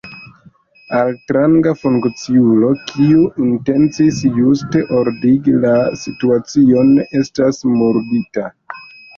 Altranga 0.99 1.73
funkciulo, 1.81 2.71
kiu 2.87 3.27
intencis 3.49 4.23
juste 4.39 4.81
ordigi 5.03 5.55
la 5.67 5.77
situacion, 6.07 6.93
estas 7.23 7.63
murdita. 7.77 8.49